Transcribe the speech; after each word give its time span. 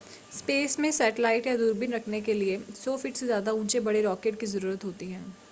space 0.33 0.77
में 0.79 0.89
satellite 0.91 1.47
या 1.47 1.55
दूरबीन 1.57 1.93
रखने 1.93 2.21
के 2.21 2.33
लिए 2.33 2.57
100 2.59 2.97
फ़ीट 2.97 3.15
से 3.15 3.25
ज़्यादा 3.25 3.51
ऊंचे 3.53 3.79
बड़े 3.81 4.01
रॉकेट 4.01 4.39
की 4.39 4.45
ज़रूरत 4.47 4.85
होती 4.85 5.11
है 5.11 5.23